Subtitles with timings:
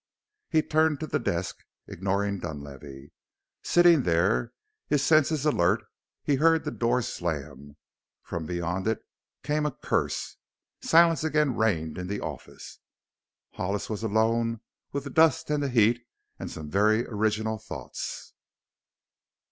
[0.49, 3.11] He turned to the desk, ignoring Dunlavey.
[3.61, 4.51] Sitting there,
[4.87, 5.83] his senses alert,
[6.23, 7.77] he heard the door slam.
[8.23, 9.05] From beyond it
[9.43, 10.37] came a curse.
[10.81, 12.79] Silence again reigned in the office;
[13.51, 14.61] Hollis was alone
[14.91, 16.01] with the dust and the heat
[16.39, 18.33] and some very original thoughts.